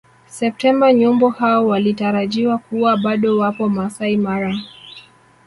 Septemba 0.27 0.93
nyumbu 0.93 1.29
hao 1.29 1.67
walitarajiwa 1.67 2.57
kuwa 2.57 2.97
bado 2.97 3.37
wapo 3.37 3.69
Maasai 3.69 4.17
Mara 4.17 4.55